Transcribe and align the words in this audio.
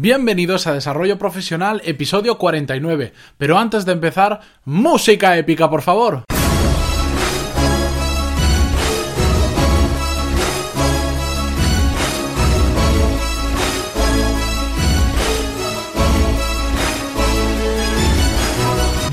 Bienvenidos 0.00 0.68
a 0.68 0.74
Desarrollo 0.74 1.18
Profesional, 1.18 1.82
episodio 1.84 2.38
49. 2.38 3.12
Pero 3.36 3.58
antes 3.58 3.84
de 3.84 3.90
empezar, 3.90 4.42
música 4.64 5.36
épica, 5.36 5.68
por 5.68 5.82
favor. 5.82 6.22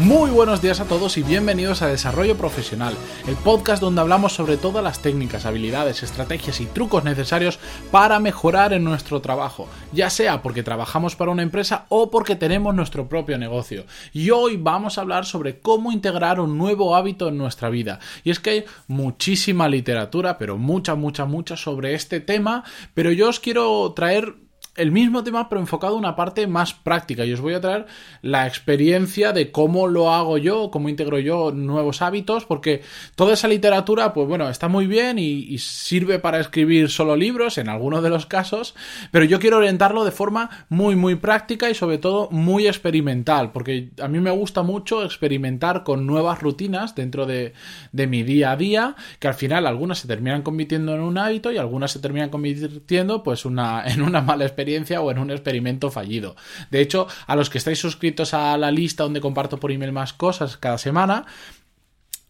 Muy 0.05 0.29
buenos 0.29 0.61
días 0.61 0.79
a 0.79 0.85
todos 0.85 1.17
y 1.17 1.23
bienvenidos 1.23 1.81
a 1.81 1.88
Desarrollo 1.88 2.38
Profesional, 2.38 2.93
el 3.25 3.35
podcast 3.38 3.81
donde 3.81 4.01
hablamos 4.01 4.33
sobre 4.33 4.55
todas 4.55 4.83
las 4.83 5.01
técnicas, 5.01 5.47
habilidades, 5.47 6.03
estrategias 6.03 6.61
y 6.61 6.67
trucos 6.67 7.03
necesarios 7.03 7.57
para 7.89 8.20
mejorar 8.20 8.71
en 8.73 8.83
nuestro 8.83 9.20
trabajo, 9.21 9.67
ya 9.93 10.11
sea 10.11 10.43
porque 10.43 10.61
trabajamos 10.61 11.15
para 11.15 11.31
una 11.31 11.41
empresa 11.41 11.88
o 11.89 12.11
porque 12.11 12.35
tenemos 12.35 12.75
nuestro 12.75 13.09
propio 13.09 13.39
negocio. 13.39 13.85
Y 14.13 14.30
hoy 14.30 14.57
vamos 14.57 14.99
a 14.99 15.02
hablar 15.02 15.25
sobre 15.25 15.59
cómo 15.59 15.91
integrar 15.91 16.39
un 16.39 16.55
nuevo 16.55 16.95
hábito 16.95 17.30
en 17.30 17.39
nuestra 17.39 17.72
vida. 17.72 17.99
Y 18.23 18.30
es 18.30 18.39
que 18.39 18.49
hay 18.52 18.66
muchísima 18.88 19.67
literatura, 19.67 20.38
pero 20.38 20.55
mucha, 20.55 20.94
mucha, 20.94 21.25
mucha 21.25 21.58
sobre 21.58 21.95
este 21.95 22.19
tema, 22.19 22.63
pero 22.94 23.11
yo 23.11 23.27
os 23.27 23.39
quiero 23.39 23.91
traer 23.94 24.45
el 24.75 24.91
mismo 24.91 25.23
tema 25.23 25.47
pero 25.49 25.61
enfocado 25.61 25.95
a 25.95 25.99
una 25.99 26.15
parte 26.15 26.47
más 26.47 26.73
práctica. 26.73 27.25
Y 27.25 27.33
os 27.33 27.41
voy 27.41 27.53
a 27.53 27.61
traer 27.61 27.85
la 28.21 28.47
experiencia 28.47 29.31
de 29.31 29.52
cómo 29.52 29.88
lo 29.88 30.13
hago 30.13 30.38
yo, 30.38 30.70
cómo 30.71 30.89
integro 30.89 31.20
yo 31.20 31.52
nuevos 31.52 32.02
hábitos, 32.02 32.45
porque 32.45 32.81
toda 33.16 33.33
esa 33.33 33.47
literatura, 33.47 34.13
pues 34.13 34.27
bueno, 34.27 34.49
está 34.49 34.67
muy 34.67 34.88
bien 34.88 35.19
y, 35.19 35.55
sirve 35.57 36.19
para 36.19 36.39
escribir 36.39 36.89
solo 36.89 37.16
libros 37.16 37.57
en 37.57 37.69
algunos 37.69 38.03
de 38.03 38.09
los 38.09 38.25
casos, 38.25 38.75
pero 39.11 39.25
yo 39.25 39.39
quiero 39.39 39.57
orientarlo 39.57 40.03
de 40.03 40.11
forma 40.11 40.66
muy 40.69 40.95
muy 40.95 41.16
práctica 41.16 41.69
y 41.69 41.75
sobre 41.75 41.97
todo 41.97 42.30
muy 42.30 42.67
experimental, 42.67 43.52
porque 43.52 43.89
a 44.02 44.07
mí 44.07 44.19
me 44.19 44.31
gusta 44.31 44.63
mucho 44.63 45.03
experimentar 45.03 45.83
con 45.83 46.05
nuevas 46.05 46.41
rutinas 46.41 46.94
dentro 46.94 47.25
de, 47.25 47.53
de 47.94 48.07
mi 48.07 48.23
día 48.23 48.52
a 48.52 48.57
día, 48.57 48.95
que 49.19 49.28
al 49.28 49.33
final 49.33 49.66
algunas 49.66 50.00
se 50.00 50.07
terminan 50.07 50.41
convirtiendo 50.41 50.94
en 50.94 51.02
un 51.02 51.17
hábito 51.17 51.52
y 51.52 51.57
algunas 51.57 51.91
se 51.91 52.00
terminan 52.00 52.30
convirtiendo 52.30 53.23
pues 53.23 53.45
una, 53.45 53.83
en 53.88 54.02
una 54.02 54.22
mala 54.22 54.44
experiencia 54.44 54.64
o 54.99 55.11
en 55.11 55.19
un 55.19 55.31
experimento 55.31 55.91
fallido. 55.91 56.35
De 56.71 56.81
hecho, 56.81 57.08
a 57.27 57.35
los 57.35 57.49
que 57.49 57.58
estáis 57.58 57.80
suscritos 57.80 58.33
a 58.33 58.58
la 58.58 58.72
lista 58.72 59.03
donde 59.03 59.22
comparto 59.22 59.59
por 59.59 59.72
email 59.72 59.91
más 59.91 60.13
cosas 60.13 60.57
cada 60.57 60.77
semana, 60.77 61.25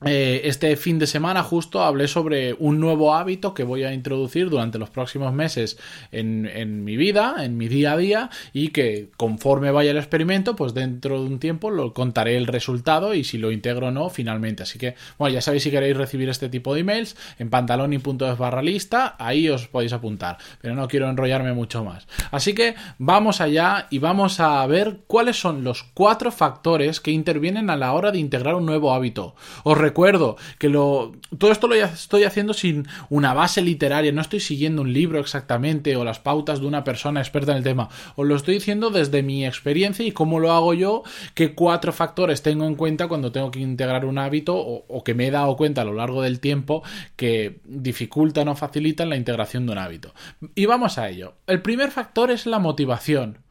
eh, 0.04 0.42
este 0.44 0.76
fin 0.76 1.00
de 1.00 1.08
semana 1.08 1.42
justo 1.42 1.82
hablé 1.82 2.10
sobre 2.10 2.54
un 2.60 2.82
nuevo 2.82 3.16
hábito 3.16 3.54
que 3.54 3.64
voy 3.64 3.86
a 3.86 3.94
introducir 3.94 4.50
durante 4.50 4.78
los 4.78 4.90
próximos 4.90 5.34
meses 5.34 5.78
en, 6.12 6.84
mi 6.84 6.98
vida, 6.98 7.36
en 7.40 7.56
mi 7.56 7.70
día 7.70 7.94
a 7.94 7.98
día 7.98 8.30
y 8.52 8.70
que 8.70 9.10
conforme 9.16 9.72
vaya 9.72 9.92
el 9.92 9.98
experimento 9.98 10.58
pues 10.58 10.74
dentro 10.74 11.22
de 11.22 11.28
un 11.28 11.40
tiempo 11.40 11.72
lo 11.72 11.94
contaré 11.94 12.36
el 12.36 12.46
resultado 12.46 13.14
y 13.14 13.24
si 13.24 13.38
lo 13.38 13.52
integro 13.52 13.88
o 13.88 13.92
no 13.92 14.10
finalmente. 14.10 14.64
Así 14.64 14.78
que 14.78 14.96
bueno 15.18 15.34
ya 15.34 15.42
sabéis 15.42 15.64
si 15.64 15.72
queréis 15.72 15.96
recibir 15.96 16.28
este 16.28 16.50
tipo 16.50 16.74
de 16.74 16.82
emails 16.82 17.16
en 17.40 17.50
pantaloni.es 17.50 18.38
barra 18.38 18.62
lista 18.62 19.16
ahí 19.18 19.48
os 19.48 19.70
podéis 19.70 19.94
apuntar 19.94 20.38
pero 20.62 20.76
no 20.76 20.90
quiero 20.90 21.10
enrollarme 21.10 21.54
mucho 21.54 21.86
más. 21.86 22.06
Así 22.32 22.54
que 22.54 22.76
vamos 22.98 23.40
allá 23.40 23.88
y 23.90 24.00
vamos 24.00 24.42
a 24.42 24.68
ver 24.68 25.00
cuáles 25.08 25.40
son 25.40 25.64
los 25.64 25.84
cuatro 25.84 26.32
factores 26.32 27.00
que 27.00 27.12
intervienen 27.12 27.70
a 27.70 27.78
la 27.78 27.94
hora 27.94 28.12
de 28.12 28.20
integrar 28.20 28.56
un 28.56 28.66
nuevo 28.66 28.94
hábito. 28.94 29.36
Os 29.64 29.85
recuerdo 29.86 30.38
que 30.58 30.70
lo, 30.70 31.14
todo 31.38 31.52
esto 31.52 31.68
lo 31.68 31.76
estoy 31.76 32.24
haciendo 32.24 32.54
sin 32.54 32.88
una 33.10 33.34
base 33.34 33.62
literaria, 33.62 34.12
no 34.12 34.22
estoy 34.22 34.40
siguiendo 34.40 34.82
un 34.82 34.94
libro 34.94 35.20
exactamente 35.20 35.96
o 35.96 36.04
las 36.04 36.20
pautas 36.20 36.60
de 36.60 36.68
una 36.68 36.84
persona 36.84 37.20
experta 37.20 37.52
en 37.52 37.60
el 37.60 37.64
tema, 37.64 37.90
os 38.16 38.26
lo 38.28 38.36
estoy 38.36 38.56
diciendo 38.56 38.90
desde 38.90 39.24
mi 39.24 39.46
experiencia 39.46 40.06
y 40.06 40.12
cómo 40.12 40.40
lo 40.40 40.52
hago 40.52 40.74
yo, 40.74 41.04
qué 41.34 41.54
cuatro 41.54 41.94
factores 41.94 42.42
tengo 42.42 42.66
en 42.66 42.76
cuenta 42.76 43.08
cuando 43.08 43.32
tengo 43.32 43.52
que 43.52 43.60
integrar 43.60 44.06
un 44.06 44.18
hábito 44.18 44.56
o, 44.56 44.86
o 44.88 45.04
que 45.04 45.14
me 45.14 45.28
he 45.28 45.32
dado 45.32 45.56
cuenta 45.56 45.82
a 45.82 45.86
lo 45.86 45.94
largo 45.94 46.22
del 46.22 46.40
tiempo 46.40 46.84
que 47.16 47.60
dificultan 47.64 48.48
o 48.48 48.56
facilitan 48.56 49.10
la 49.10 49.16
integración 49.16 49.66
de 49.66 49.72
un 49.72 49.78
hábito. 49.78 50.14
Y 50.56 50.66
vamos 50.66 50.98
a 50.98 51.10
ello. 51.10 51.36
El 51.48 51.62
primer 51.62 51.92
factor 51.92 52.32
es 52.32 52.46
la 52.46 52.60
motivación. 52.60 53.45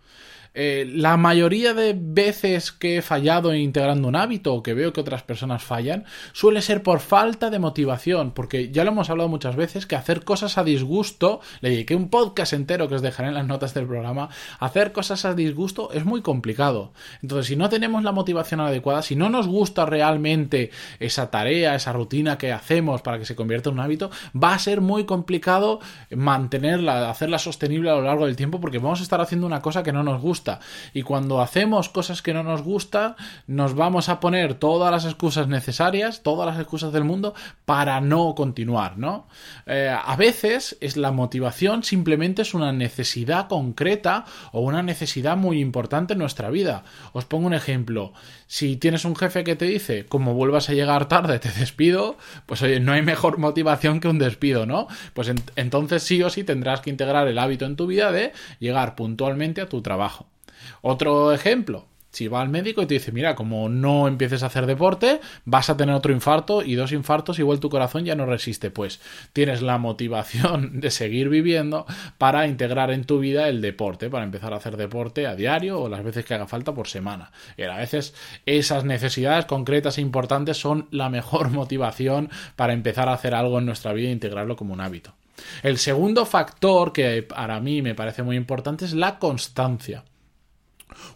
Eh, 0.56 0.88
la 0.88 1.16
mayoría 1.16 1.74
de 1.74 1.96
veces 1.98 2.70
que 2.70 2.98
he 2.98 3.02
fallado 3.02 3.52
integrando 3.56 4.06
un 4.06 4.14
hábito 4.14 4.54
o 4.54 4.62
que 4.62 4.72
veo 4.72 4.92
que 4.92 5.00
otras 5.00 5.24
personas 5.24 5.64
fallan, 5.64 6.04
suele 6.32 6.62
ser 6.62 6.84
por 6.84 7.00
falta 7.00 7.50
de 7.50 7.58
motivación, 7.58 8.30
porque 8.30 8.70
ya 8.70 8.84
lo 8.84 8.92
hemos 8.92 9.10
hablado 9.10 9.28
muchas 9.28 9.56
veces, 9.56 9.84
que 9.84 9.96
hacer 9.96 10.22
cosas 10.22 10.56
a 10.56 10.62
disgusto, 10.62 11.40
le 11.60 11.70
dediqué 11.70 11.96
un 11.96 12.08
podcast 12.08 12.52
entero 12.52 12.88
que 12.88 12.94
os 12.94 13.02
dejaré 13.02 13.30
en 13.30 13.34
las 13.34 13.48
notas 13.48 13.74
del 13.74 13.88
programa, 13.88 14.28
hacer 14.60 14.92
cosas 14.92 15.24
a 15.24 15.34
disgusto 15.34 15.90
es 15.92 16.04
muy 16.04 16.22
complicado. 16.22 16.92
Entonces, 17.20 17.46
si 17.46 17.56
no 17.56 17.68
tenemos 17.68 18.04
la 18.04 18.12
motivación 18.12 18.60
adecuada, 18.60 19.02
si 19.02 19.16
no 19.16 19.30
nos 19.30 19.48
gusta 19.48 19.86
realmente 19.86 20.70
esa 21.00 21.32
tarea, 21.32 21.74
esa 21.74 21.92
rutina 21.92 22.38
que 22.38 22.52
hacemos 22.52 23.02
para 23.02 23.18
que 23.18 23.24
se 23.24 23.34
convierta 23.34 23.70
en 23.70 23.74
un 23.74 23.80
hábito, 23.80 24.10
va 24.40 24.54
a 24.54 24.58
ser 24.60 24.80
muy 24.80 25.04
complicado 25.04 25.80
mantenerla, 26.14 27.10
hacerla 27.10 27.40
sostenible 27.40 27.90
a 27.90 27.96
lo 27.96 28.02
largo 28.02 28.26
del 28.26 28.36
tiempo, 28.36 28.60
porque 28.60 28.78
vamos 28.78 29.00
a 29.00 29.02
estar 29.02 29.20
haciendo 29.20 29.48
una 29.48 29.60
cosa 29.60 29.82
que 29.82 29.92
no 29.92 30.04
nos 30.04 30.22
gusta 30.22 30.43
y 30.92 31.02
cuando 31.02 31.40
hacemos 31.40 31.88
cosas 31.88 32.22
que 32.22 32.34
no 32.34 32.42
nos 32.42 32.62
gusta, 32.62 33.16
nos 33.46 33.74
vamos 33.74 34.08
a 34.08 34.20
poner 34.20 34.54
todas 34.54 34.90
las 34.90 35.04
excusas 35.04 35.48
necesarias, 35.48 36.22
todas 36.22 36.46
las 36.46 36.58
excusas 36.58 36.92
del 36.92 37.04
mundo 37.04 37.34
para 37.64 38.00
no 38.00 38.34
continuar, 38.34 38.98
¿no? 38.98 39.26
Eh, 39.66 39.94
a 39.94 40.16
veces 40.16 40.76
es 40.80 40.96
la 40.96 41.12
motivación 41.12 41.82
simplemente 41.82 42.42
es 42.42 42.54
una 42.54 42.72
necesidad 42.72 43.48
concreta 43.48 44.24
o 44.52 44.60
una 44.60 44.82
necesidad 44.82 45.36
muy 45.36 45.60
importante 45.60 46.12
en 46.12 46.18
nuestra 46.18 46.50
vida. 46.50 46.84
Os 47.12 47.24
pongo 47.24 47.46
un 47.46 47.54
ejemplo. 47.54 48.12
Si 48.46 48.76
tienes 48.76 49.04
un 49.04 49.16
jefe 49.16 49.44
que 49.44 49.56
te 49.56 49.64
dice, 49.64 50.06
como 50.06 50.34
vuelvas 50.34 50.68
a 50.68 50.74
llegar 50.74 51.08
tarde, 51.08 51.38
te 51.38 51.50
despido, 51.50 52.16
pues 52.46 52.62
oye, 52.62 52.80
no 52.80 52.92
hay 52.92 53.02
mejor 53.02 53.38
motivación 53.38 54.00
que 54.00 54.08
un 54.08 54.18
despido, 54.18 54.66
¿no? 54.66 54.86
Pues 55.12 55.32
entonces 55.56 56.02
sí 56.02 56.22
o 56.22 56.30
sí 56.30 56.44
tendrás 56.44 56.80
que 56.80 56.90
integrar 56.90 57.28
el 57.28 57.38
hábito 57.38 57.64
en 57.64 57.76
tu 57.76 57.86
vida 57.86 58.12
de 58.12 58.32
llegar 58.58 58.94
puntualmente 58.94 59.60
a 59.60 59.68
tu 59.68 59.82
trabajo. 59.82 60.26
Otro 60.82 61.32
ejemplo, 61.32 61.86
si 62.14 62.28
va 62.28 62.40
al 62.40 62.48
médico 62.48 62.80
y 62.80 62.86
te 62.86 62.94
dice, 62.94 63.10
mira, 63.10 63.34
como 63.34 63.68
no 63.68 64.06
empieces 64.06 64.44
a 64.44 64.46
hacer 64.46 64.66
deporte, 64.66 65.20
vas 65.44 65.68
a 65.68 65.76
tener 65.76 65.96
otro 65.96 66.12
infarto 66.12 66.62
y 66.62 66.76
dos 66.76 66.92
infartos, 66.92 67.40
igual 67.40 67.58
tu 67.58 67.70
corazón 67.70 68.04
ya 68.04 68.14
no 68.14 68.24
resiste. 68.24 68.70
Pues 68.70 69.00
tienes 69.32 69.62
la 69.62 69.78
motivación 69.78 70.80
de 70.80 70.92
seguir 70.92 71.28
viviendo 71.28 71.86
para 72.16 72.46
integrar 72.46 72.92
en 72.92 73.04
tu 73.04 73.18
vida 73.18 73.48
el 73.48 73.60
deporte, 73.60 74.10
para 74.10 74.24
empezar 74.24 74.52
a 74.52 74.58
hacer 74.58 74.76
deporte 74.76 75.26
a 75.26 75.34
diario 75.34 75.80
o 75.80 75.88
las 75.88 76.04
veces 76.04 76.24
que 76.24 76.34
haga 76.34 76.46
falta 76.46 76.72
por 76.72 76.86
semana. 76.86 77.32
Y 77.56 77.64
a 77.64 77.76
veces 77.76 78.14
esas 78.46 78.84
necesidades 78.84 79.46
concretas 79.46 79.98
e 79.98 80.00
importantes 80.00 80.56
son 80.56 80.86
la 80.92 81.08
mejor 81.08 81.50
motivación 81.50 82.30
para 82.54 82.74
empezar 82.74 83.08
a 83.08 83.14
hacer 83.14 83.34
algo 83.34 83.58
en 83.58 83.66
nuestra 83.66 83.92
vida 83.92 84.08
e 84.08 84.12
integrarlo 84.12 84.54
como 84.54 84.72
un 84.72 84.80
hábito. 84.80 85.14
El 85.64 85.78
segundo 85.78 86.26
factor 86.26 86.92
que 86.92 87.24
para 87.24 87.58
mí 87.58 87.82
me 87.82 87.96
parece 87.96 88.22
muy 88.22 88.36
importante 88.36 88.84
es 88.84 88.94
la 88.94 89.18
constancia. 89.18 90.04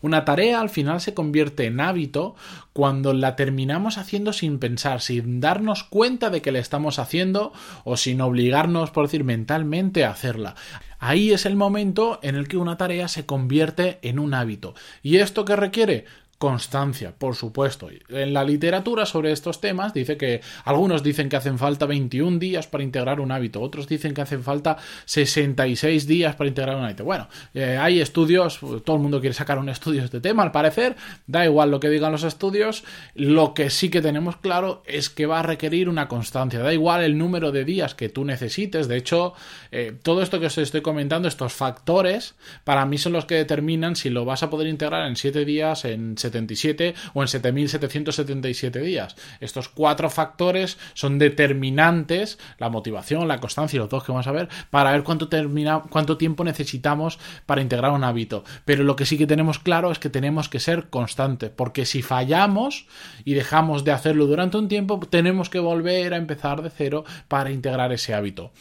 Una 0.03 0.25
tarea 0.25 0.61
al 0.61 0.71
final 0.71 1.01
se 1.01 1.15
convierte 1.15 1.67
en 1.67 1.81
hábito 1.81 2.35
cuando 2.73 3.13
la 3.13 3.37
terminamos 3.37 3.99
haciendo 3.99 4.33
sin 4.33 4.59
pensar, 4.59 5.01
sin 5.01 5.41
darnos 5.41 5.85
cuenta 5.85 6.31
de 6.31 6.43
que 6.43 6.53
la 6.53 6.59
estamos 6.59 6.99
haciendo 6.99 7.53
o 7.85 7.97
sin 7.97 8.21
obligarnos, 8.21 8.91
por 8.91 9.07
decir, 9.07 9.25
mentalmente 9.25 10.05
a 10.05 10.11
hacerla. 10.11 10.55
Ahí 10.99 11.33
es 11.33 11.47
el 11.47 11.57
momento 11.57 12.19
en 12.23 12.35
el 12.35 12.49
que 12.49 12.57
una 12.57 12.77
tarea 12.77 13.09
se 13.09 13.25
convierte 13.25 13.99
en 14.03 14.19
un 14.19 14.35
hábito. 14.35 14.75
¿Y 15.03 15.19
esto 15.19 15.45
qué 15.45 15.55
requiere? 15.55 16.07
Constancia, 16.39 17.13
por 17.19 17.35
supuesto. 17.35 17.89
En 18.11 18.33
la 18.33 18.45
literatura 18.45 19.07
sobre 19.07 19.33
estos 19.33 19.61
temas 19.61 19.93
dice 19.93 20.17
que 20.17 20.41
algunos 20.65 21.03
dicen 21.03 21.29
que 21.29 21.35
hacen 21.35 21.59
falta 21.59 21.85
21 21.85 22.39
días 22.39 22.69
para 22.69 22.85
integrar 22.85 23.19
un 23.19 23.33
hábito, 23.33 23.61
otros 23.61 23.89
dicen 23.89 24.15
que 24.15 24.21
hacen 24.21 24.45
falta 24.45 24.77
66 25.07 26.07
días 26.07 26.37
para 26.37 26.47
integrar 26.47 26.77
un 26.77 26.85
hábito. 26.85 27.03
Bueno, 27.03 27.27
eh, 27.55 27.77
hay 27.77 28.01
estudios, 28.01 28.61
todo 28.85 28.95
el 28.95 29.03
mundo 29.03 29.21
quiere 29.21 29.35
sacar 29.35 29.59
un 29.59 29.69
estudio 29.69 30.03
de 30.03 30.05
este 30.05 30.21
tema, 30.21 30.45
al 30.45 30.53
parecer, 30.53 30.95
da 31.27 31.45
igual 31.45 31.73
lo 31.73 31.81
que 31.81 31.91
digan 31.91 32.13
los 32.13 32.23
estudios, 32.23 32.85
lo 33.17 33.53
que 33.53 33.69
sí 33.69 33.89
que 33.91 34.01
tenemos 34.01 34.37
claro 34.37 34.85
es 34.87 35.11
que 35.11 35.27
va 35.27 35.41
a 35.41 35.43
requerir 35.43 35.89
una 35.89 36.07
constancia, 36.07 36.61
da 36.61 36.73
igual 36.73 37.03
el 37.03 37.19
número 37.19 37.51
de 37.51 37.65
días 37.65 37.97
que 37.97 38.11
tú 38.11 38.25
necesites, 38.25 38.87
de 38.87 38.97
hecho, 38.97 39.35
eh, 39.73 39.93
todo 40.05 40.23
esto 40.23 40.39
que 40.39 40.47
os 40.47 40.59
estoy 40.59 40.83
comentando, 40.83 41.27
estos 41.27 41.53
factores, 41.53 42.37
para 42.63 42.87
mí 42.87 42.97
son 42.97 43.13
los 43.13 43.25
que 43.25 43.35
determinan 43.35 43.97
si 43.97 44.09
lo 44.09 44.25
vas 44.25 44.45
a 44.45 44.51
poder 44.51 44.69
integrar 44.69 45.09
en 45.09 45.17
7 45.17 45.45
días, 45.45 45.85
en 45.85 46.17
77 46.29 46.95
o 47.15 47.23
en 47.23 47.29
7777 47.29 48.81
días. 48.81 49.17
Estos 49.41 49.69
cuatro 49.69 50.11
factores 50.11 50.79
son 50.95 51.19
determinantes, 51.19 52.39
la 52.59 52.69
motivación, 52.69 53.29
la 53.29 53.41
constancia 53.41 53.77
y 53.77 53.81
los 53.81 53.89
dos 53.89 54.05
que 54.05 54.13
vamos 54.13 54.27
a 54.27 54.33
ver, 54.33 54.49
para 54.71 54.93
ver 54.93 55.03
cuánto, 55.03 55.29
termina, 55.29 55.83
cuánto 55.91 56.17
tiempo 56.17 56.45
necesitamos 56.45 57.19
para 57.47 57.63
integrar 57.63 57.93
un 57.93 58.05
hábito. 58.05 58.45
Pero 58.65 58.85
lo 58.85 58.97
que 58.97 59.07
sí 59.07 59.19
que 59.19 59.27
tenemos 59.27 59.59
claro 59.59 59.91
es 59.91 59.99
que 59.99 60.11
tenemos 60.11 60.49
que 60.49 60.61
ser 60.61 60.89
constantes, 60.89 61.51
porque 61.51 61.87
si 61.87 62.03
fallamos 62.03 62.87
y 63.25 63.35
dejamos 63.35 63.85
de 63.85 63.93
hacerlo 63.93 64.27
durante 64.27 64.57
un 64.57 64.69
tiempo, 64.69 65.01
tenemos 65.11 65.51
que 65.51 65.59
volver 65.59 66.15
a 66.15 66.17
empezar 66.17 66.63
de 66.63 66.71
cero 66.71 67.05
para 67.29 67.51
integrar 67.51 67.93
ese 67.93 68.15
hábito. 68.15 68.53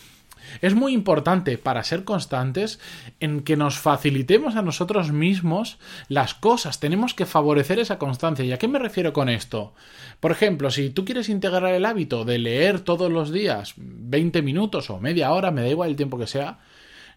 Es 0.61 0.75
muy 0.75 0.93
importante 0.93 1.57
para 1.57 1.83
ser 1.83 2.03
constantes 2.03 2.79
en 3.19 3.41
que 3.41 3.57
nos 3.57 3.77
facilitemos 3.77 4.55
a 4.55 4.61
nosotros 4.61 5.11
mismos 5.11 5.77
las 6.07 6.33
cosas. 6.33 6.79
Tenemos 6.79 7.13
que 7.13 7.25
favorecer 7.25 7.79
esa 7.79 7.97
constancia. 7.97 8.45
¿Y 8.45 8.51
a 8.51 8.57
qué 8.57 8.67
me 8.67 8.79
refiero 8.79 9.13
con 9.13 9.29
esto? 9.29 9.73
Por 10.19 10.31
ejemplo, 10.31 10.71
si 10.71 10.89
tú 10.89 11.05
quieres 11.05 11.29
integrar 11.29 11.73
el 11.73 11.85
hábito 11.85 12.25
de 12.25 12.39
leer 12.39 12.79
todos 12.79 13.11
los 13.11 13.31
días 13.31 13.73
20 13.77 14.41
minutos 14.41 14.89
o 14.89 14.99
media 14.99 15.31
hora, 15.31 15.51
me 15.51 15.61
da 15.61 15.69
igual 15.69 15.89
el 15.89 15.95
tiempo 15.95 16.17
que 16.17 16.27
sea, 16.27 16.59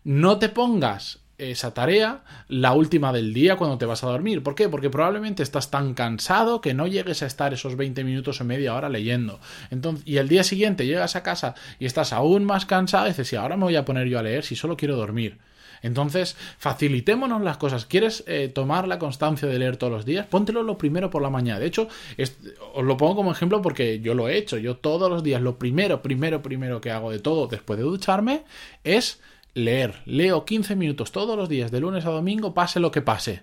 no 0.04 0.38
te 0.38 0.48
pongas 0.48 1.19
esa 1.40 1.72
tarea 1.74 2.22
la 2.48 2.72
última 2.72 3.12
del 3.12 3.32
día 3.32 3.56
cuando 3.56 3.78
te 3.78 3.86
vas 3.86 4.04
a 4.04 4.08
dormir. 4.08 4.42
¿Por 4.42 4.54
qué? 4.54 4.68
Porque 4.68 4.90
probablemente 4.90 5.42
estás 5.42 5.70
tan 5.70 5.94
cansado 5.94 6.60
que 6.60 6.74
no 6.74 6.86
llegues 6.86 7.22
a 7.22 7.26
estar 7.26 7.54
esos 7.54 7.76
20 7.76 8.04
minutos 8.04 8.40
o 8.40 8.44
media 8.44 8.74
hora 8.74 8.88
leyendo. 8.88 9.40
Entonces, 9.70 10.06
y 10.06 10.18
el 10.18 10.28
día 10.28 10.44
siguiente 10.44 10.86
llegas 10.86 11.16
a 11.16 11.22
casa 11.22 11.54
y 11.78 11.86
estás 11.86 12.12
aún 12.12 12.44
más 12.44 12.66
cansado 12.66 13.06
y 13.06 13.10
dices, 13.10 13.28
sí, 13.28 13.36
ahora 13.36 13.56
me 13.56 13.64
voy 13.64 13.76
a 13.76 13.84
poner 13.84 14.08
yo 14.08 14.18
a 14.18 14.22
leer 14.22 14.44
si 14.44 14.56
solo 14.56 14.76
quiero 14.76 14.96
dormir. 14.96 15.38
Entonces, 15.82 16.36
facilitémonos 16.58 17.40
las 17.42 17.56
cosas. 17.56 17.86
¿Quieres 17.86 18.24
eh, 18.26 18.48
tomar 18.48 18.86
la 18.86 18.98
constancia 18.98 19.48
de 19.48 19.58
leer 19.58 19.76
todos 19.76 19.92
los 19.92 20.04
días? 20.04 20.26
Póntelo 20.26 20.62
lo 20.62 20.76
primero 20.76 21.10
por 21.10 21.22
la 21.22 21.30
mañana. 21.30 21.58
De 21.58 21.66
hecho, 21.66 21.88
os 22.74 22.84
lo 22.84 22.96
pongo 22.96 23.16
como 23.16 23.32
ejemplo 23.32 23.62
porque 23.62 24.00
yo 24.00 24.14
lo 24.14 24.28
he 24.28 24.36
hecho. 24.36 24.58
Yo 24.58 24.76
todos 24.76 25.10
los 25.10 25.22
días, 25.22 25.40
lo 25.40 25.58
primero, 25.58 26.02
primero, 26.02 26.42
primero 26.42 26.80
que 26.80 26.90
hago 26.90 27.10
de 27.10 27.18
todo 27.18 27.46
después 27.46 27.78
de 27.78 27.84
ducharme 27.84 28.44
es 28.84 29.20
leer. 29.54 30.02
Leo 30.04 30.44
15 30.44 30.76
minutos 30.76 31.12
todos 31.12 31.36
los 31.36 31.48
días, 31.48 31.70
de 31.70 31.80
lunes 31.80 32.06
a 32.06 32.10
domingo, 32.10 32.54
pase 32.54 32.80
lo 32.80 32.90
que 32.90 33.02
pase. 33.02 33.42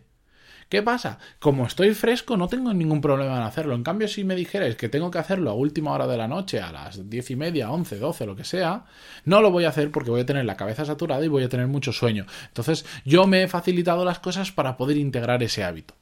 ¿Qué 0.70 0.84
pasa? 0.84 1.18
Como 1.40 1.66
estoy 1.66 1.94
fresco, 1.94 2.36
no 2.36 2.50
tengo 2.50 2.74
ningún 2.74 3.00
problema 3.00 3.38
en 3.38 3.44
hacerlo. 3.44 3.74
En 3.74 3.84
cambio, 3.84 4.10
si 4.10 4.26
me 4.26 4.36
dijerais 4.36 4.76
que 4.76 4.90
tengo 4.90 5.10
que 5.10 5.18
hacerlo 5.18 5.50
a 5.50 5.54
última 5.54 5.94
hora 5.94 6.08
de 6.08 6.18
la 6.18 6.28
noche, 6.28 6.60
a 6.60 6.74
las 6.74 7.10
diez 7.10 7.32
y 7.32 7.38
media, 7.38 7.72
once, 7.72 7.98
doce, 7.98 8.26
lo 8.26 8.36
que 8.36 8.44
sea, 8.44 8.84
no 9.24 9.40
lo 9.42 9.50
voy 9.50 9.64
a 9.64 9.70
hacer 9.70 9.92
porque 9.92 10.12
voy 10.12 10.22
a 10.22 10.26
tener 10.26 10.44
la 10.44 10.58
cabeza 10.58 10.84
saturada 10.84 11.24
y 11.24 11.30
voy 11.30 11.44
a 11.44 11.50
tener 11.50 11.68
mucho 11.68 11.94
sueño. 11.94 12.26
Entonces, 12.50 12.86
yo 13.06 13.28
me 13.28 13.44
he 13.44 13.48
facilitado 13.48 14.04
las 14.04 14.20
cosas 14.20 14.52
para 14.52 14.76
poder 14.76 14.98
integrar 14.98 15.42
ese 15.42 15.64
hábito. 15.64 15.94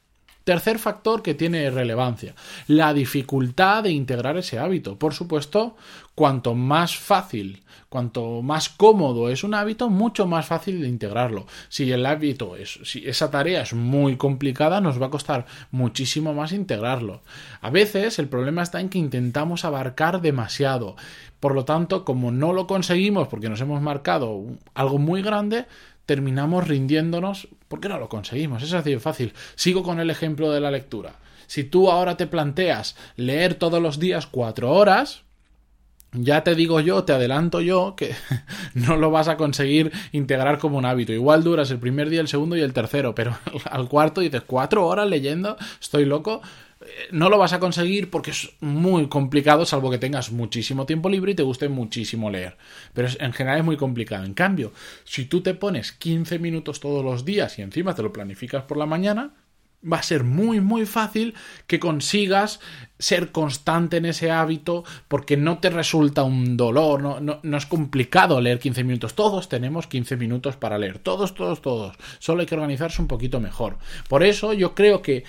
Tercer 0.46 0.78
factor 0.78 1.24
que 1.24 1.34
tiene 1.34 1.68
relevancia, 1.70 2.36
la 2.68 2.94
dificultad 2.94 3.82
de 3.82 3.90
integrar 3.90 4.36
ese 4.36 4.60
hábito. 4.60 4.96
Por 4.96 5.12
supuesto, 5.12 5.74
cuanto 6.14 6.54
más 6.54 6.96
fácil, 6.96 7.64
cuanto 7.88 8.42
más 8.42 8.68
cómodo 8.68 9.28
es 9.28 9.42
un 9.42 9.54
hábito, 9.54 9.90
mucho 9.90 10.28
más 10.28 10.46
fácil 10.46 10.80
de 10.80 10.86
integrarlo. 10.86 11.48
Si 11.68 11.90
el 11.90 12.06
hábito 12.06 12.54
es, 12.54 12.78
si 12.84 13.04
esa 13.08 13.28
tarea 13.28 13.62
es 13.62 13.74
muy 13.74 14.16
complicada, 14.16 14.80
nos 14.80 15.02
va 15.02 15.06
a 15.06 15.10
costar 15.10 15.46
muchísimo 15.72 16.32
más 16.32 16.52
integrarlo. 16.52 17.22
A 17.60 17.70
veces 17.70 18.20
el 18.20 18.28
problema 18.28 18.62
está 18.62 18.80
en 18.80 18.88
que 18.88 18.98
intentamos 18.98 19.64
abarcar 19.64 20.20
demasiado. 20.20 20.94
Por 21.40 21.56
lo 21.56 21.64
tanto, 21.64 22.04
como 22.04 22.30
no 22.30 22.52
lo 22.52 22.68
conseguimos 22.68 23.26
porque 23.26 23.48
nos 23.48 23.60
hemos 23.60 23.82
marcado 23.82 24.44
algo 24.74 24.98
muy 24.98 25.22
grande, 25.22 25.66
terminamos 26.06 26.66
rindiéndonos 26.66 27.48
porque 27.68 27.88
no 27.88 27.98
lo 27.98 28.08
conseguimos. 28.08 28.62
Es 28.62 28.72
así 28.72 28.92
de 28.92 29.00
fácil. 29.00 29.34
Sigo 29.56 29.82
con 29.82 30.00
el 30.00 30.10
ejemplo 30.10 30.50
de 30.50 30.60
la 30.60 30.70
lectura. 30.70 31.16
Si 31.46 31.64
tú 31.64 31.90
ahora 31.90 32.16
te 32.16 32.26
planteas 32.26 32.96
leer 33.16 33.54
todos 33.54 33.82
los 33.82 33.98
días 33.98 34.26
cuatro 34.26 34.72
horas, 34.72 35.22
ya 36.12 36.44
te 36.44 36.54
digo 36.54 36.80
yo, 36.80 37.04
te 37.04 37.12
adelanto 37.12 37.60
yo, 37.60 37.94
que 37.96 38.14
no 38.74 38.96
lo 38.96 39.10
vas 39.10 39.28
a 39.28 39.36
conseguir 39.36 39.92
integrar 40.12 40.58
como 40.58 40.78
un 40.78 40.86
hábito. 40.86 41.12
Igual 41.12 41.44
duras 41.44 41.70
el 41.70 41.78
primer 41.78 42.10
día, 42.10 42.20
el 42.20 42.28
segundo 42.28 42.56
y 42.56 42.60
el 42.60 42.72
tercero, 42.72 43.14
pero 43.14 43.36
al 43.70 43.88
cuarto 43.88 44.20
dices 44.20 44.42
cuatro 44.46 44.86
horas 44.86 45.08
leyendo, 45.08 45.56
estoy 45.80 46.04
loco 46.04 46.42
no 47.10 47.28
lo 47.28 47.38
vas 47.38 47.52
a 47.52 47.58
conseguir 47.58 48.10
porque 48.10 48.30
es 48.30 48.50
muy 48.60 49.08
complicado, 49.08 49.64
salvo 49.66 49.90
que 49.90 49.98
tengas 49.98 50.30
muchísimo 50.32 50.86
tiempo 50.86 51.08
libre 51.08 51.32
y 51.32 51.34
te 51.34 51.42
guste 51.42 51.68
muchísimo 51.68 52.30
leer. 52.30 52.56
Pero 52.92 53.08
en 53.18 53.32
general 53.32 53.60
es 53.60 53.64
muy 53.64 53.76
complicado. 53.76 54.24
En 54.24 54.34
cambio, 54.34 54.72
si 55.04 55.24
tú 55.24 55.40
te 55.40 55.54
pones 55.54 55.92
15 55.92 56.38
minutos 56.38 56.80
todos 56.80 57.04
los 57.04 57.24
días 57.24 57.58
y 57.58 57.62
encima 57.62 57.94
te 57.94 58.02
lo 58.02 58.12
planificas 58.12 58.64
por 58.64 58.76
la 58.76 58.86
mañana, 58.86 59.34
va 59.90 59.98
a 59.98 60.02
ser 60.02 60.24
muy 60.24 60.60
muy 60.60 60.86
fácil 60.86 61.34
que 61.66 61.78
consigas 61.78 62.60
ser 62.98 63.30
constante 63.30 63.98
en 63.98 64.06
ese 64.06 64.30
hábito 64.30 64.84
porque 65.08 65.36
no 65.36 65.58
te 65.58 65.70
resulta 65.70 66.22
un 66.22 66.56
dolor, 66.56 67.02
no, 67.02 67.20
no, 67.20 67.40
no, 67.42 67.56
es 67.56 67.66
complicado 67.66 68.40
leer 68.40 68.58
15 68.58 68.84
minutos. 68.84 69.14
Todos 69.14 69.48
tenemos 69.48 69.86
15 69.86 70.16
minutos 70.16 70.56
para 70.56 70.78
leer, 70.78 70.98
todos, 70.98 71.34
todos, 71.34 71.60
todos. 71.60 71.96
Solo 72.18 72.40
hay 72.40 72.46
que 72.46 72.54
organizarse 72.54 73.02
un 73.02 73.08
poquito 73.08 73.40
mejor. 73.40 73.76
Por 74.08 74.22
eso 74.22 74.52
yo 74.52 74.74
creo 74.74 75.02
que 75.02 75.24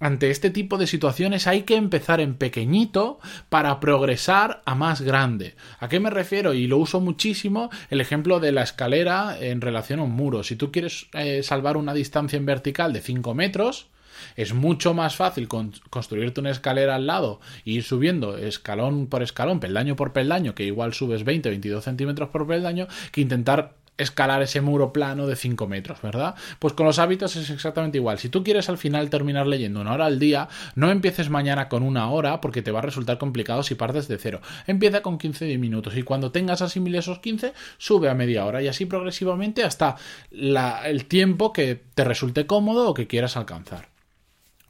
ante 0.00 0.30
este 0.30 0.50
tipo 0.50 0.78
de 0.78 0.86
situaciones 0.86 1.46
hay 1.46 1.62
que 1.62 1.74
empezar 1.74 2.20
en 2.20 2.34
pequeñito 2.34 3.18
para 3.48 3.80
progresar 3.80 4.62
a 4.64 4.74
más 4.76 5.00
grande. 5.00 5.56
¿A 5.80 5.88
qué 5.88 5.98
me 5.98 6.10
refiero? 6.10 6.54
Y 6.54 6.68
lo 6.68 6.78
uso 6.78 7.00
muchísimo 7.00 7.70
el 7.90 8.00
ejemplo 8.00 8.38
de 8.38 8.52
la 8.52 8.62
escalera 8.62 9.36
en 9.40 9.60
relación 9.60 9.98
a 9.98 10.04
un 10.04 10.12
muro. 10.12 10.44
Si 10.44 10.54
tú 10.54 10.70
quieres 10.70 11.08
eh, 11.14 11.42
salvar 11.42 11.76
una 11.76 11.94
distancia 11.94 12.36
en 12.36 12.46
vertical 12.46 12.92
de 12.92 13.00
5 13.00 13.34
metros, 13.34 13.88
es 14.36 14.54
mucho 14.54 14.94
más 14.94 15.16
fácil 15.16 15.48
construirte 15.48 16.40
una 16.40 16.50
escalera 16.50 16.94
al 16.96 17.06
lado 17.06 17.40
e 17.64 17.72
ir 17.72 17.84
subiendo 17.84 18.36
escalón 18.36 19.06
por 19.06 19.22
escalón, 19.22 19.60
peldaño 19.60 19.96
por 19.96 20.12
peldaño, 20.12 20.54
que 20.54 20.64
igual 20.64 20.94
subes 20.94 21.24
20 21.24 21.48
22 21.48 21.84
centímetros 21.84 22.28
por 22.28 22.46
peldaño, 22.46 22.86
que 23.12 23.20
intentar 23.20 23.78
escalar 23.98 24.40
ese 24.42 24.60
muro 24.60 24.92
plano 24.92 25.26
de 25.26 25.36
5 25.36 25.66
metros, 25.66 26.00
¿verdad? 26.00 26.36
Pues 26.60 26.72
con 26.72 26.86
los 26.86 26.98
hábitos 26.98 27.34
es 27.36 27.50
exactamente 27.50 27.98
igual. 27.98 28.18
Si 28.18 28.28
tú 28.28 28.44
quieres 28.44 28.68
al 28.68 28.78
final 28.78 29.10
terminar 29.10 29.46
leyendo 29.46 29.80
una 29.80 29.92
hora 29.92 30.06
al 30.06 30.18
día, 30.18 30.48
no 30.76 30.90
empieces 30.90 31.28
mañana 31.28 31.68
con 31.68 31.82
una 31.82 32.08
hora 32.08 32.40
porque 32.40 32.62
te 32.62 32.70
va 32.70 32.78
a 32.78 32.82
resultar 32.82 33.18
complicado 33.18 33.62
si 33.62 33.74
partes 33.74 34.06
de 34.08 34.18
cero. 34.18 34.40
Empieza 34.66 35.02
con 35.02 35.18
15 35.18 35.58
minutos 35.58 35.96
y 35.96 36.04
cuando 36.04 36.30
tengas 36.30 36.62
asimiles 36.62 37.06
esos 37.06 37.18
15, 37.18 37.52
sube 37.76 38.08
a 38.08 38.14
media 38.14 38.46
hora 38.46 38.62
y 38.62 38.68
así 38.68 38.86
progresivamente 38.86 39.64
hasta 39.64 39.96
el 40.30 41.04
tiempo 41.06 41.52
que 41.52 41.82
te 41.94 42.04
resulte 42.04 42.46
cómodo 42.46 42.88
o 42.88 42.94
que 42.94 43.08
quieras 43.08 43.36
alcanzar. 43.36 43.97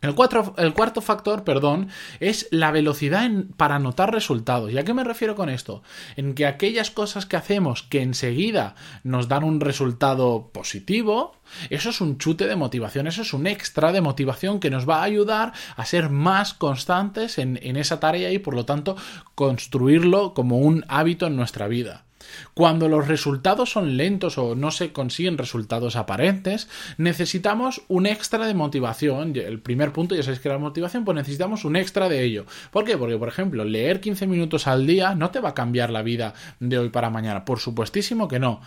El, 0.00 0.14
el, 0.58 0.74
cuarto 0.74 1.00
factor, 1.00 1.42
perdón, 1.42 1.88
es 2.20 2.46
la 2.52 2.70
velocidad 2.70 3.28
para 3.56 3.80
notar 3.80 4.12
resultados. 4.12 4.70
¿Y 4.70 4.78
a 4.78 4.84
qué 4.84 4.94
me 4.94 5.02
refiero 5.02 5.34
con 5.34 5.48
esto? 5.48 5.82
En 6.16 6.34
que 6.34 6.46
aquellas 6.46 6.92
cosas 6.92 7.26
que 7.26 7.36
hacemos 7.36 7.82
que 7.82 8.02
enseguida 8.02 8.76
nos 9.02 9.26
dan 9.26 9.42
un 9.42 9.60
resultado 9.60 10.50
positivo, 10.52 11.34
eso 11.70 11.90
es 11.90 12.00
un 12.00 12.18
chute 12.18 12.46
de 12.46 12.54
motivación, 12.54 13.08
eso 13.08 13.22
es 13.22 13.32
un 13.32 13.48
extra 13.48 13.90
de 13.90 14.00
motivación 14.00 14.60
que 14.60 14.70
nos 14.70 14.88
va 14.88 15.00
a 15.00 15.04
ayudar 15.04 15.52
a 15.76 15.84
ser 15.84 16.10
más 16.10 16.54
constantes 16.54 17.38
en 17.38 17.76
esa 17.76 17.98
tarea 17.98 18.30
y 18.30 18.38
por 18.38 18.54
lo 18.54 18.64
tanto 18.64 18.96
construirlo 19.34 20.32
como 20.32 20.58
un 20.58 20.84
hábito 20.88 21.26
en 21.26 21.36
nuestra 21.36 21.66
vida. 21.66 22.07
Cuando 22.54 22.88
los 22.88 23.08
resultados 23.08 23.70
son 23.70 23.96
lentos 23.96 24.38
o 24.38 24.54
no 24.54 24.70
se 24.70 24.92
consiguen 24.92 25.38
resultados 25.38 25.96
aparentes, 25.96 26.68
necesitamos 26.96 27.82
un 27.88 28.06
extra 28.06 28.46
de 28.46 28.54
motivación. 28.54 29.34
El 29.36 29.60
primer 29.60 29.92
punto, 29.92 30.14
ya 30.14 30.22
sabéis 30.22 30.40
que 30.40 30.48
era 30.48 30.58
motivación, 30.58 31.04
pues 31.04 31.16
necesitamos 31.16 31.64
un 31.64 31.76
extra 31.76 32.08
de 32.08 32.22
ello. 32.22 32.46
¿Por 32.70 32.84
qué? 32.84 32.96
Porque, 32.96 33.16
por 33.16 33.28
ejemplo, 33.28 33.64
leer 33.64 34.00
15 34.00 34.26
minutos 34.26 34.66
al 34.66 34.86
día 34.86 35.14
no 35.14 35.30
te 35.30 35.40
va 35.40 35.50
a 35.50 35.54
cambiar 35.54 35.90
la 35.90 36.02
vida 36.02 36.34
de 36.60 36.78
hoy 36.78 36.88
para 36.88 37.10
mañana. 37.10 37.44
Por 37.44 37.60
supuestísimo 37.60 38.28
que 38.28 38.38
no. 38.38 38.60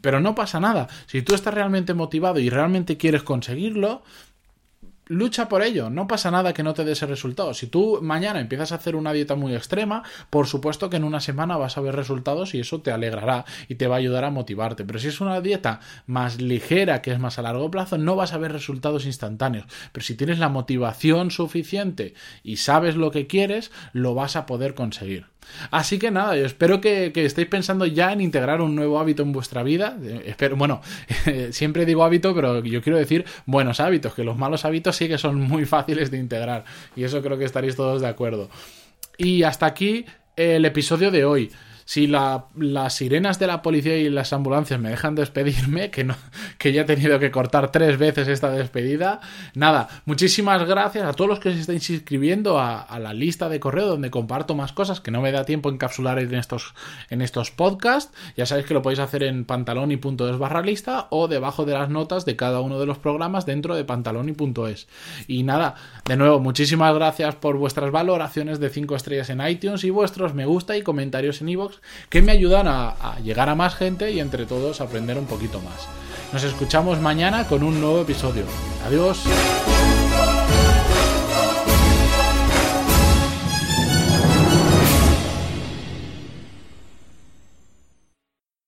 pero 0.00 0.20
no 0.20 0.34
pasa 0.34 0.60
nada. 0.60 0.88
Si 1.06 1.22
tú 1.22 1.34
estás 1.34 1.54
realmente 1.54 1.94
motivado 1.94 2.38
y 2.38 2.50
realmente 2.50 2.96
quieres 2.96 3.22
conseguirlo, 3.22 4.02
lucha 5.06 5.48
por 5.48 5.62
ello, 5.62 5.90
no 5.90 6.06
pasa 6.06 6.30
nada 6.30 6.52
que 6.52 6.62
no 6.62 6.74
te 6.74 6.84
dé 6.84 6.92
ese 6.92 7.06
resultado. 7.06 7.54
Si 7.54 7.66
tú 7.66 8.00
mañana 8.02 8.40
empiezas 8.40 8.72
a 8.72 8.76
hacer 8.76 8.96
una 8.96 9.12
dieta 9.12 9.34
muy 9.34 9.54
extrema, 9.54 10.02
por 10.30 10.46
supuesto 10.46 10.90
que 10.90 10.96
en 10.96 11.04
una 11.04 11.20
semana 11.20 11.56
vas 11.56 11.78
a 11.78 11.80
ver 11.80 11.94
resultados 11.94 12.54
y 12.54 12.60
eso 12.60 12.80
te 12.80 12.90
alegrará 12.90 13.44
y 13.68 13.76
te 13.76 13.86
va 13.86 13.96
a 13.96 13.98
ayudar 13.98 14.24
a 14.24 14.30
motivarte. 14.30 14.84
Pero 14.84 14.98
si 14.98 15.08
es 15.08 15.20
una 15.20 15.40
dieta 15.40 15.80
más 16.06 16.40
ligera, 16.40 17.02
que 17.02 17.12
es 17.12 17.18
más 17.18 17.38
a 17.38 17.42
largo 17.42 17.70
plazo, 17.70 17.98
no 17.98 18.16
vas 18.16 18.32
a 18.32 18.38
ver 18.38 18.52
resultados 18.52 19.06
instantáneos. 19.06 19.66
Pero 19.92 20.04
si 20.04 20.14
tienes 20.14 20.38
la 20.38 20.48
motivación 20.48 21.30
suficiente 21.30 22.14
y 22.42 22.56
sabes 22.56 22.96
lo 22.96 23.10
que 23.10 23.26
quieres, 23.26 23.70
lo 23.92 24.14
vas 24.14 24.36
a 24.36 24.46
poder 24.46 24.74
conseguir. 24.74 25.35
Así 25.70 25.98
que 25.98 26.10
nada, 26.10 26.36
yo 26.36 26.44
espero 26.44 26.80
que, 26.80 27.12
estéis 27.14 27.48
pensando 27.48 27.86
ya 27.86 28.12
en 28.12 28.20
integrar 28.20 28.60
un 28.60 28.74
nuevo 28.74 28.98
hábito 28.98 29.22
en 29.22 29.32
vuestra 29.32 29.62
vida. 29.62 29.96
Eh, 30.02 30.24
espero, 30.26 30.56
bueno, 30.56 30.80
siempre 31.50 31.86
digo 31.86 32.04
hábito, 32.04 32.34
pero 32.34 32.62
yo 32.64 32.82
quiero 32.82 32.98
decir 32.98 33.24
buenos 33.46 33.80
hábitos, 33.80 34.14
que 34.14 34.24
los 34.24 34.36
malos 34.36 34.64
hábitos 34.64 34.96
sí 34.96 35.08
que 35.08 35.18
son 35.18 35.40
muy 35.40 35.64
fáciles 35.66 36.10
de 36.10 36.18
integrar. 36.18 36.64
Y 36.94 37.04
eso 37.04 37.22
creo 37.22 37.38
que 37.38 37.44
estaréis 37.44 37.76
todos 37.76 38.00
de 38.00 38.08
acuerdo. 38.08 38.48
Y 39.18 39.42
hasta 39.42 39.66
aquí 39.66 40.04
el 40.36 40.64
episodio 40.64 41.10
de 41.10 41.24
hoy 41.24 41.50
si 41.86 42.08
las 42.08 42.94
sirenas 42.94 43.38
de 43.38 43.46
la 43.46 43.62
policía 43.62 43.96
y 43.96 44.10
las 44.10 44.32
ambulancias 44.32 44.80
me 44.80 44.90
dejan 44.90 45.14
despedirme, 45.14 45.90
que, 45.90 46.02
no, 46.02 46.16
que 46.58 46.72
ya 46.72 46.82
he 46.82 46.84
tenido 46.84 47.20
que 47.20 47.30
cortar 47.30 47.70
tres 47.70 47.96
veces 47.96 48.26
esta 48.26 48.50
despedida, 48.50 49.20
nada, 49.54 49.88
muchísimas 50.04 50.66
gracias 50.66 51.04
a 51.04 51.12
todos 51.12 51.30
los 51.30 51.38
que 51.38 51.52
se 51.52 51.60
estáis 51.60 51.88
inscribiendo 51.88 52.58
a, 52.58 52.98
la 52.98 53.14
lista 53.14 53.48
de 53.48 53.60
correo 53.60 53.86
donde 53.86 54.10
comparto 54.10 54.56
más 54.56 54.72
cosas 54.72 55.00
que 55.00 55.12
no 55.12 55.20
me 55.20 55.30
da 55.30 55.44
tiempo 55.44 55.70
encapsular 55.70 56.18
en 56.18 56.34
estos, 56.34 56.74
en 57.08 57.22
estos 57.22 57.52
podcasts. 57.52 58.12
Ya 58.36 58.46
sabéis 58.46 58.66
que 58.66 58.74
lo 58.74 58.82
podéis 58.82 58.98
hacer 58.98 59.22
en 59.22 59.44
pantaloni.es 59.44 60.38
barra 60.38 60.62
lista 60.62 61.06
o 61.10 61.28
debajo 61.28 61.64
de 61.64 61.74
las 61.74 61.88
notas 61.88 62.24
de 62.24 62.34
cada 62.34 62.60
uno 62.60 62.80
de 62.80 62.86
los 62.86 62.98
programas 62.98 63.46
dentro 63.46 63.76
de 63.76 63.84
pantaloni.es. 63.84 64.88
Y 65.28 65.44
nada, 65.44 65.76
de 66.04 66.16
nuevo, 66.16 66.40
muchísimas 66.40 66.92
gracias 66.94 67.36
por 67.36 67.58
vuestras 67.58 67.92
valoraciones 67.92 68.58
de 68.58 68.70
5 68.70 68.96
estrellas 68.96 69.30
en 69.30 69.46
iTunes 69.46 69.84
y 69.84 69.90
vuestros 69.90 70.34
me 70.34 70.46
gusta 70.46 70.76
y 70.76 70.82
comentarios 70.82 71.40
en 71.42 71.50
iVoox 71.50 71.75
que 72.08 72.22
me 72.22 72.32
ayudan 72.32 72.66
a 72.68 73.18
llegar 73.22 73.48
a 73.48 73.54
más 73.54 73.74
gente 73.74 74.10
y 74.10 74.20
entre 74.20 74.46
todos 74.46 74.80
aprender 74.80 75.18
un 75.18 75.26
poquito 75.26 75.60
más. 75.60 75.88
Nos 76.32 76.42
escuchamos 76.42 77.00
mañana 77.00 77.46
con 77.46 77.62
un 77.62 77.80
nuevo 77.80 78.02
episodio. 78.02 78.44
Adiós. 78.86 79.22